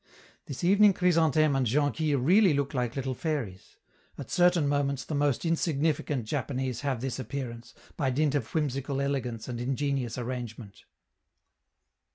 This 0.47 0.63
evening 0.63 0.93
Chrysantheme 0.95 1.55
and 1.55 1.67
Jonquille 1.67 2.17
really 2.17 2.55
look 2.55 2.73
like 2.73 2.95
little 2.95 3.13
fairies; 3.13 3.77
at 4.17 4.31
certain 4.31 4.67
moments 4.67 5.05
the 5.05 5.13
most 5.13 5.45
insignificant 5.45 6.25
Japanese 6.25 6.81
have 6.81 7.01
this 7.01 7.19
appearance, 7.19 7.75
by 7.97 8.09
dint 8.09 8.33
of 8.33 8.47
whimsical 8.55 8.99
elegance 8.99 9.47
and 9.47 9.61
ingenious 9.61 10.17
arrangement. 10.17 10.85